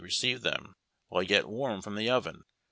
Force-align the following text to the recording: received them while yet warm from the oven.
received 0.01 0.41
them 0.43 0.73
while 1.09 1.21
yet 1.21 1.47
warm 1.47 1.79
from 1.79 1.93
the 1.93 2.09
oven. 2.09 2.43